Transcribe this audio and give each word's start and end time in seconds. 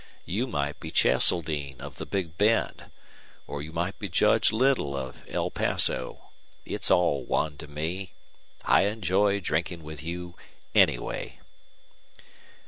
You 0.25 0.47
might 0.47 0.79
be 0.79 0.89
Cheseldine, 0.89 1.79
of 1.79 1.97
the 1.97 2.07
Big 2.07 2.35
Bend, 2.35 2.85
or 3.45 3.61
you 3.61 3.71
might 3.71 3.99
be 3.99 4.09
Judge 4.09 4.51
Little, 4.51 4.95
of 4.97 5.23
El 5.29 5.51
Paso 5.51 6.31
it's 6.65 6.89
all 6.89 7.23
one 7.23 7.55
to 7.59 7.67
me. 7.67 8.13
I 8.65 8.85
enjoy 8.85 9.39
drinking 9.41 9.83
with 9.83 10.01
you 10.01 10.33
anyway." 10.73 11.37